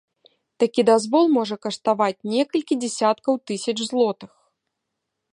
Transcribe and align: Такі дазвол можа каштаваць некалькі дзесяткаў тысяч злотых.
Такі 0.61 0.81
дазвол 0.89 1.25
можа 1.37 1.57
каштаваць 1.65 2.25
некалькі 2.33 2.77
дзесяткаў 2.85 3.33
тысяч 3.51 3.75
злотых. 3.91 4.31